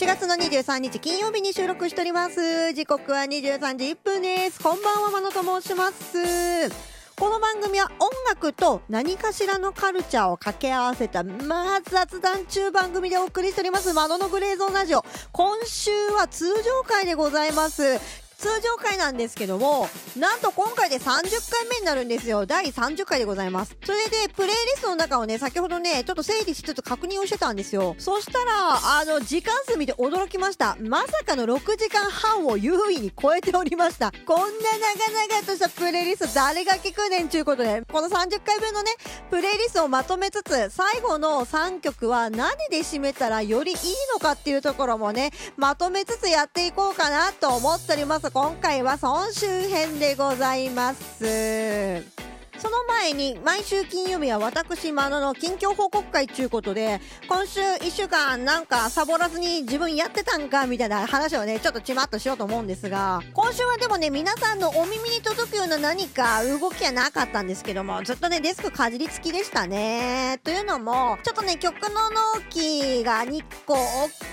[0.00, 6.70] 4月の23日金曜日に収録しております時刻は23時1分ですこんばんはまのと申します
[7.16, 15.04] この番組は音楽と何かしらのカルチャーを掛け合わせた、まあ、雑談中番組でお送りしております、マノのグレーゾーンラジオ。
[15.32, 18.29] 今週は通常回でございます。
[18.40, 19.86] 通常回なんですけども、
[20.16, 22.46] なんと今回で30回目になるんですよ。
[22.46, 23.76] 第30回でございます。
[23.84, 27.94] それで、プレイリストの中をね、先ほどね、ちょっと整理しつつ確認をしてたんですよ。
[27.98, 30.78] そしたら、あの、時間数見て驚きました。
[30.80, 34.10] まさかの6時間半を優位に超えておりました。
[34.24, 38.90] こんな長々としたプレイリスト誰が聞くねんちゅうことで、この30回分のね、
[39.28, 43.78] プレイリストをまとめつつ、最後の3曲は何で締めたらよりいい
[44.14, 48.29] のかっていうところもね、まとめつつやっていこうかなと思っております。
[48.32, 52.20] 今回は総集編でございます。
[52.58, 70.38] その前に、毎週金曜日は私、マノの近況報告会ということで、今週1週間なんかサボらずに自分やってたんかみたいな話をね、ちょっとちまっとしようと思うんですが、今週はでもね、皆さんのお耳に届くような何か動きはなかったんですけども、ずっとね、デスクかじりつきでしたね。
[70.44, 73.78] というのも、ちょっとね、曲の納期が2個大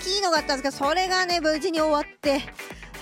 [0.04, 2.42] きいのがあったんですけど、それがね、無事に終わって、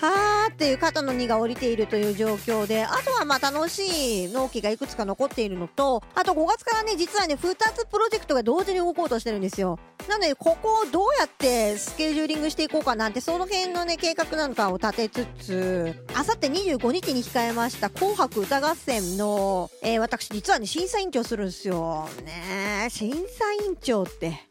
[0.01, 9.79] はーっていう肩の荷が下りているという状況で、あとはまあ楽しい納期がいくつか残っているのと、あと5月からね、実はね、2つプロジェクトが同時に動こうとしてるんですよ。
[10.09, 22.09] なので、ここをどうやってスケジューリングしていこうかなんて、その辺のね、計画なんかを立てつつ、あさって25日に控えました紅白歌合戦の、えー、私実はね、審査委員長するんですよ。
[22.25, 23.19] ね審査
[23.65, 24.47] 委員長って。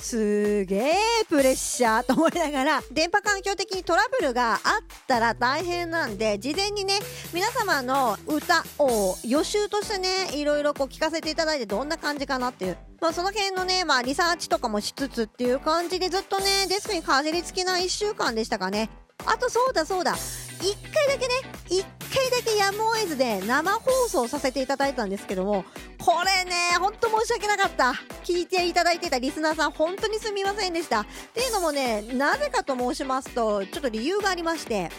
[0.00, 0.94] すげえ
[1.28, 4.60] プレッシャーと思いながら、電波環境的にトラブルがあっ
[5.06, 6.98] たら大変なんで、事前にね、
[7.32, 12.76] 皆様の歌を予習としてね、いろいろこう聞かせていただいてどんな感じかなっていう。
[13.00, 18.90] まあその辺のね、まあリサーチとかもしつつっていう感じでずっとね、デスクにかじりつきな1週間でしたかね。
[19.26, 20.16] あとそうだそうだ。
[20.60, 21.34] 一回だけね、
[21.68, 21.84] 一
[22.14, 25.64] 回だけやむを得ずで生放送させていただいたんですけども、
[25.98, 27.94] これね、ほんと申し訳なかった。
[28.24, 31.00] 聞いていただいていたリスナーさん、本当にすみませんでした。
[31.00, 34.90] っていうのもね、なぜかと申しますと、ちょっと理由がありまして、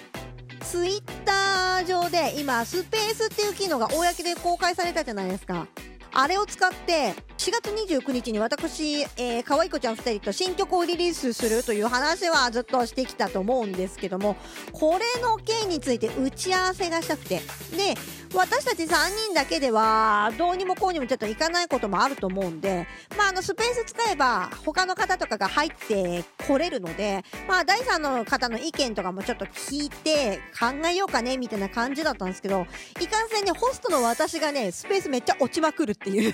[0.62, 5.68] ツイッター上で今、スペースっていう機能が公で公開されたじゃないですか。
[6.18, 14.38] あれを使って、4月29日に私、えー、可愛いこちゃん2人と新曲をリリースするという話はずっとしてきたと思うんですけども、
[14.72, 17.42] これの件について打ち合わせがしたくて、
[17.76, 17.96] で、
[18.36, 18.88] 私たち3
[19.28, 22.86] 人だけでは、どうにもこうにもちょっといかないこともあると思うんで、
[23.18, 32.68] まあ、あの、スペース使えば、他の方とかが入ってこれるので、まあ、第3の方の意見とかもちょっと聞いて考えようかね、みたいな感じだったんですけど、
[33.00, 36.34] いかんせんね、ホストの私がね、スペースめっちゃ落ちまくるっていう。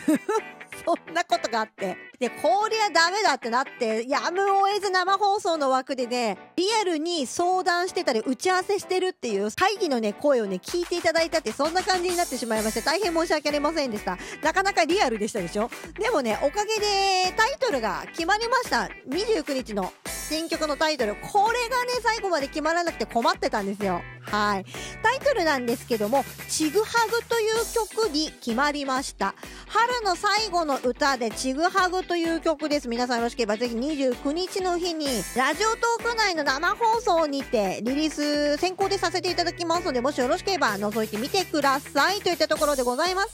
[0.86, 1.98] そんなことがあって。
[2.20, 14.18] で、こりゃダメだってなって、やむを得ず生放送の枠でね、リアルに相談してたり、打ち合わせしてるっていう会議のね、声をね、聞いていただいたって、そんな感じになってしまいまして、大変申し訳ありませんでした。
[14.44, 15.70] なかなかリアルでしたでしょ？
[16.00, 18.90] でもね、おかげでタイトルが決まりました。
[19.10, 19.92] 29日の
[20.32, 21.16] 新曲のタイトル。
[21.16, 24.02] これがね、最後まで決まらなくて困ってたんですよ。
[24.22, 24.66] はい。
[25.04, 29.36] タイトルなんですけども、ちぐはぐという曲に決まりました。
[29.68, 32.88] 春の最後の歌でちぐはぐという曲です。
[32.88, 35.06] 皆さんよろしければぜひ29日の日に、
[35.36, 43.34] ラジオトーク内の生放送にてリリース先行でさせていただきますので、もしよろしければ覗いてみてくださいといったところでございます。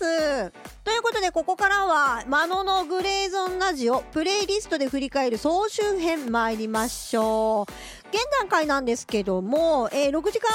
[0.83, 7.71] ということで、ここからは、マノのグレーゾンラジオ、プレイリストで振り返る総集編参りましょう。
[8.09, 10.49] 現段階なんですけども、えー、6時間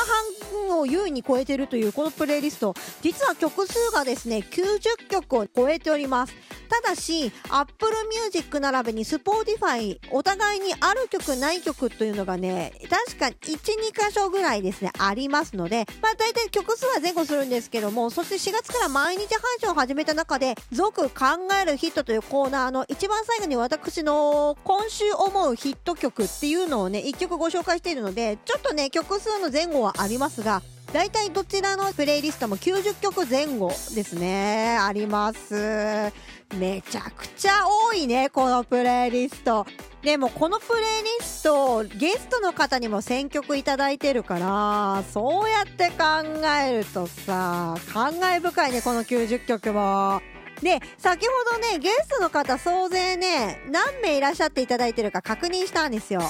[0.69, 6.35] 半を優位に超えてるというこのプレイリスト、実は曲数がですね、90曲を超えております。
[6.73, 7.93] ただし、Apple
[8.25, 13.59] Music 並びに Spotify、お互いにある曲ない曲というのがね、確か1、2
[13.93, 21.25] 箇所ぐらいですね、ありますので、まあ大体曲数は前後するんですけども、そして4月から毎日配信を始めた中で、続考
[21.61, 34.77] えるヒットというコーナーの一番最後に私の今週思うヒット曲っていうのをね、1曲ご紹介しているので、ちょっとね、曲数の前後はありますが、大体どちらのプレイリストも90曲前後ですね。
[34.79, 36.13] あります。
[36.55, 39.67] めちゃくちゃ多いね、このプレイリスト。
[40.03, 40.83] でもこのプレイ
[41.21, 50.21] リスト、ゲストの方にも選曲いただいてるから、そうやって考えるとさ、感慨深いね、この90曲も。
[50.61, 56.23] で、先ほどね、ゲストの方総勢ね、何名いらっしゃっていただいてるか確認したんですよ。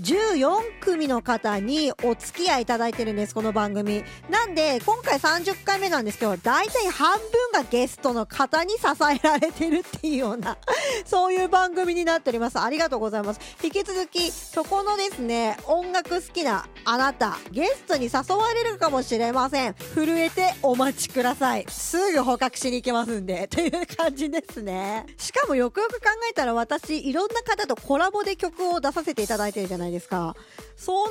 [0.00, 4.02] 14組の方にお付き合いいただいてるんです、この番組。
[4.30, 8.78] なんで、今回30回目なんですけど、大体半分がゲストの方に支
[9.14, 10.56] えられてるっていうような、
[11.04, 12.58] そういう番組になっております。
[12.58, 13.40] ありがとうございます。
[13.62, 19.74] 引き続き、そこのですね、音楽好きなあなた、ゲストに誘われるかもしれません。
[19.74, 21.66] 震えてお待ちください。
[21.68, 25.04] すぐ捕獲しに行けますんで、 という感じですね。
[25.18, 30.34] しかもよくよく考えたら私、いろんな方とコラボで曲を出させていただいてるじゃないですか。
[30.76, 31.08] その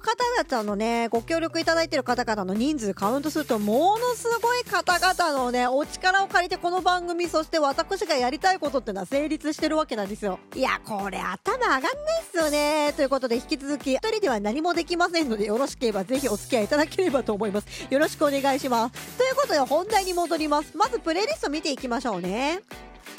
[0.00, 10.38] 方々のね、ご協力いただいてる方々の人数カウントすると、ものすごい方々のね、お力を借りてこの番組、そして私がやりたいことっていうのは成立してるわけなんですよ。
[10.54, 11.90] いや、これ頭上がんないっ
[12.30, 12.92] すよね。
[12.96, 17.66] ということで、引き続き、一人では何もできませんので、よろしければぜひお付き合いいただければと思います。
[17.90, 19.18] よろしくお願いします。
[19.18, 20.76] ということで、本題に戻ります。
[20.76, 22.62] まず、プレイリスト見ていきましょうね。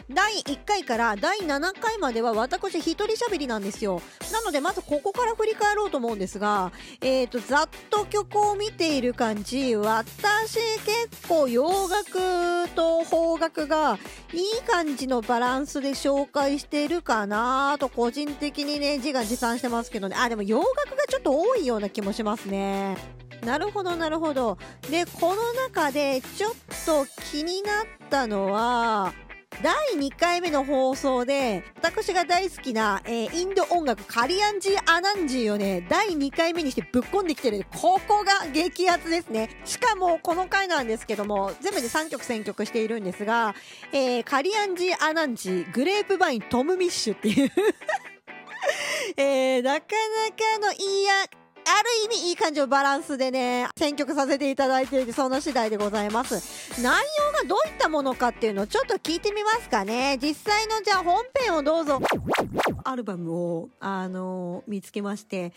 [0.09, 4.01] 第1回から第7回までは私一人喋りなんですよ。
[4.31, 6.71] なのでまずここから振り返ろうと思うんですが、
[7.01, 10.55] えっ、ー、と、ざっと曲を見ている感じ、私
[10.85, 13.97] 結構洋楽と邦楽が
[14.33, 20.15] いい感じのバランスで紹介してるかなと個人的にね、自画自賛してますけどね。
[20.19, 22.97] あ、でも洋楽がちょっと多いような気もしますね。
[23.45, 24.57] なるほど、なるほど。
[24.89, 26.53] で、この中でちょっ
[26.85, 29.13] と気になったのは、
[29.61, 37.65] 第2回目の放送で、私が大好きな、えー、インド音楽カリアンジー・アナンジーをね、第2回目にしてぶっ込んできてる。
[37.71, 39.50] ここが激アツですね。
[39.65, 43.55] しかも、この回なんですけども、全部で3曲選曲しているんですが、
[43.91, 47.51] えー、カリアンジー・アナンジー、 GRAPEVINE・Tom Misch っていう
[49.17, 49.88] えー、なか
[50.59, 56.81] なかのいい、ある意味いい感じのバランスでね、選曲させていただいていて、その次第でございます。
[56.81, 60.18] 内容がどういったものかっていうのをちょっと聞いてみますかね。
[60.21, 62.01] 実際のじゃあ本編をどうぞ。
[62.83, 65.54] アルバムを、あの、見つけまして、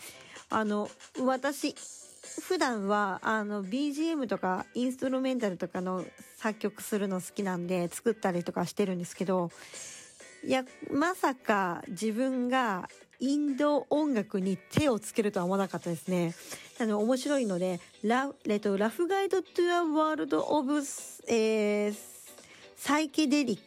[0.49, 0.89] あの、
[1.19, 1.75] 私、
[2.41, 6.05] 普段は、あの、BGM とか、インストルメンタルとかの
[6.37, 9.51] 作曲するの好きなんで、作ったりとかしてるんですけど、
[10.43, 12.87] いや、まさか自分が
[13.19, 16.35] インド音楽に手をつけるとは思わなかったですね。
[16.79, 20.77] あの、面白いので、ラ、えっと、ラフガイドトゥアワールドオブ、
[21.27, 21.95] えー、
[22.75, 23.59] サイケデリ、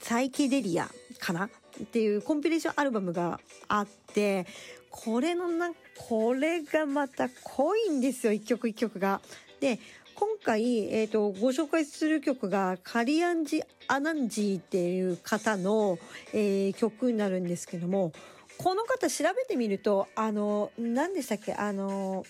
[0.00, 0.88] サイケデリア
[1.18, 1.46] かな？
[1.46, 4.46] っていうコンピレーションアルバムがあって、
[4.90, 9.20] これのな、これがまた濃いんですよ、一曲一曲が。
[9.60, 9.78] で、
[10.14, 15.98] 今回、えっ、ー、と、ご紹介する曲が、カリアンジ・アナンジーっていう方の、
[16.32, 18.12] えー、曲になるんですけども、
[18.58, 21.54] この方調べてみると、あの、何でしたっけ？
[21.54, 22.24] あの、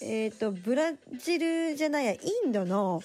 [0.00, 0.92] えっ、ー、と、ブラ
[1.22, 3.02] ジルじゃないや、インドの、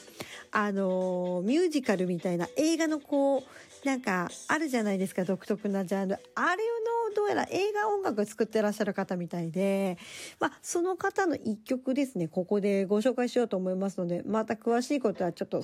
[0.52, 3.44] あの、ミュージカルみたいな映画のこう、
[3.86, 6.18] なんか、あるじゃないですか、独特なジャンル。
[6.34, 6.64] あれ
[7.10, 9.98] の、どうやら映画音楽作ってらっしゃる方みたいで、
[10.40, 15.64] まあ、その方の一曲ですね、ここでご紹介しようと思いますので、また詳しいことはちょっと、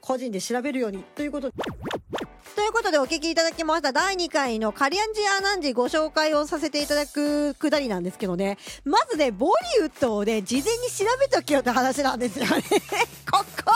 [0.00, 1.54] 個人で調べるように、ということで、
[2.54, 8.58] ということでお聞きいただきました第2回のカリアンジアナンジご紹介をさせていただくくだりなんですけどね。
[8.84, 12.62] まずね、ボリウッドをね、事前に調べとけよって話なんですよね。
[13.30, 13.72] ここ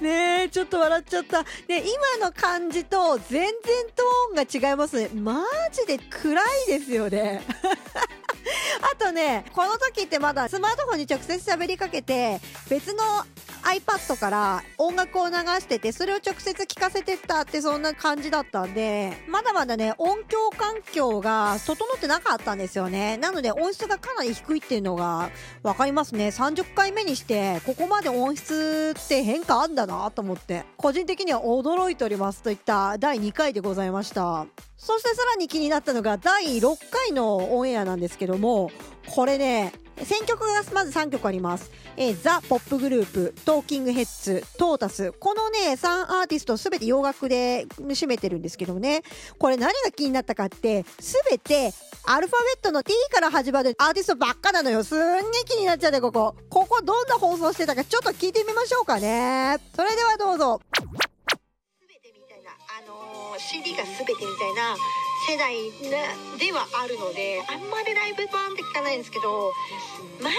[0.00, 1.44] ねえ、ちょっと笑っちゃった。
[1.66, 3.52] で、今の感じと全然
[3.94, 5.08] トーンが違いますね。
[5.14, 7.42] マジで暗いですよね。
[8.92, 13.24] あとね、この時ってまだスマートフォンに直接喋りかけて、別の
[13.64, 23.16] iPad から音楽を流してて、それを直接聞かせてったってそんな感じだったんで、まだまだね、音響環境が整ってなかったんですよね。
[23.16, 25.30] なので音質がかなり低いっていうのが
[25.62, 26.28] わかりますね。
[26.28, 34.46] 30回目にして、ここまで音質って変化あんだなと思って、個人的には驚いておりますといった第2回でございました。
[34.76, 38.70] そしてさらに気になったのが第6回のオンエアなんですけども、
[39.08, 39.72] これね、
[40.02, 41.70] 選曲がまず3曲あります。
[41.96, 45.12] えー、ザ・ポップグループ、トーキングヘッズ、トータス。
[45.12, 49.02] このね、3アーティストすべて洋楽で占めてるんですけどね。
[49.38, 51.72] これ何が気になったかって、すべて
[52.06, 54.82] アルファベットの T から始まるアーティストばっかなのよ。
[54.84, 56.34] すんげえ気になっちゃうね、ここ。
[56.50, 59.58] ここどんな放送してたかちょっと聞いてみましょうかね。
[59.74, 60.60] それではどうぞ。
[60.76, 64.76] すべてみたいな、あのー、CD がすべてみたいな、
[65.26, 65.56] 世代
[66.38, 69.52] ではあるのであんまりライブ版って聞かないんですけど
[70.20, 70.36] まだ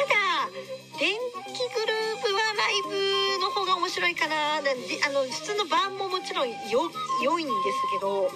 [1.00, 4.62] 電気グループはライブの方が面白いかなあ
[5.10, 8.30] の普通の版ももちろん良いんですけど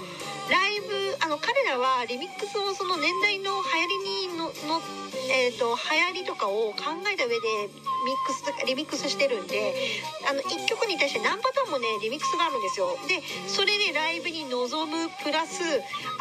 [0.50, 4.82] ライブあの彼らはリミックスをその年代の流行りにのの、
[5.28, 7.68] えー、と流行りとかを考えた上で
[8.06, 9.74] ミックスリミックスしてるんで
[10.30, 12.96] あの1曲に対して何パターンもねリミックスがあるんですよ。
[13.08, 15.60] でそれでライブに臨むプラス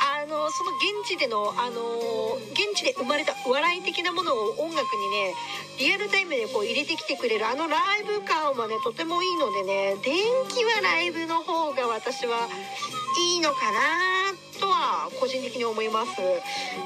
[0.02, 5.34] あのその現地でのあの現地で生まれた笑い的なものを音楽にね
[5.78, 12.48] リアルタイムでこう入れてきてくれるあのライブ感はねとてもいいのでね電気はライブの方が私は
[13.18, 16.16] いいのかなってとは個人的に思います。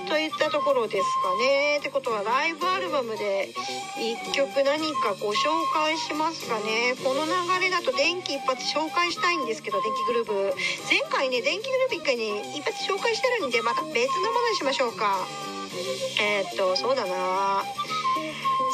[0.08, 1.78] といったところですかね。
[1.78, 3.48] ってことはライブアルバムで
[3.96, 6.94] 1曲何かご紹介しますかね。
[7.02, 10.56] この流れだと電気一発紹介したいんですけど電気グループ
[10.88, 15.26] 前回ね電気グループ1回ね一発紹介してるんでまた別のものにしましょうか。
[16.20, 17.64] えー、っとそうだな。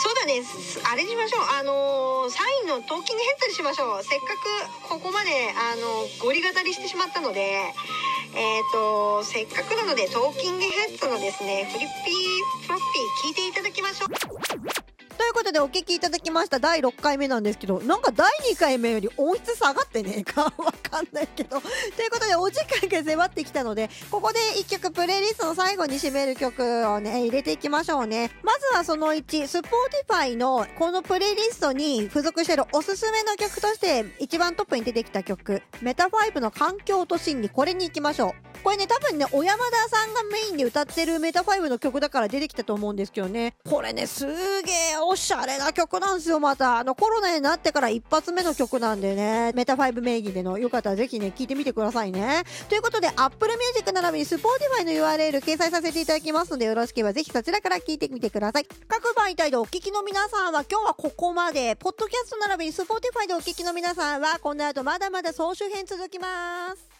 [0.01, 0.43] そうだね。
[0.91, 1.43] あれにしましょう。
[1.59, 4.05] あのー、サインのトーキングヘッドにしましょう。
[4.05, 7.75] せっかくここまであのゴリ語りしてしまったので
[8.35, 14.38] え、ー、とせっかくなのでトーキングヘッドのですねフリッピーフロッピー聞いていただきましょう。
[15.39, 16.59] ということでお聞きいただきました。
[16.59, 20.53] 第6回目なんですけどなんか第2回目より音質下がってねえか？
[20.59, 21.61] わかんないけど。
[21.61, 28.33] ということでお時間が迫ってきたのでここで1曲プレイリストの最後に締める曲をね入れていきましょうね。
[28.43, 29.23] まずはその1
[30.09, 35.63] Spotify のこのプレイリストに付属してるおすすめの曲として一番トップに出てきた曲。
[35.83, 38.63] メタファイブの環境と心理これに行きましょう。
[38.65, 43.55] これね多分ね小山田さんがメインで歌ってるメタファイブの曲だから出てきたと思うんですけどね。
[43.71, 44.27] これねす
[44.63, 46.79] げえおしゃれな曲なんですよまた。
[46.79, 49.53] あのコロナになってから一発目の曲なんでね。
[49.55, 52.45] メタファイブ名義でのよかったらぜひね聞いてみてくださいね。
[52.69, 58.67] ということで Apple Music 並びに Spotify の URL 掲載させていただきますのでよろしければぜひそちらから聞いてみてください。
[58.87, 61.77] 各媒体でお聞きの皆さんは今日はここまで。
[61.77, 66.98] ポッドキャスト並びに Spotify でお聞きの皆さんはこの後まだまだ総集編続きます。